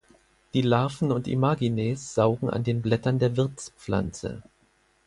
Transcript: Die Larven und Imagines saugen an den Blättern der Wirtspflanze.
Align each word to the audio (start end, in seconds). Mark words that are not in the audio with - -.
Die 0.55 0.63
Larven 0.63 1.11
und 1.11 1.27
Imagines 1.27 2.15
saugen 2.15 2.49
an 2.49 2.63
den 2.63 2.81
Blättern 2.81 3.19
der 3.19 3.37
Wirtspflanze. 3.37 4.41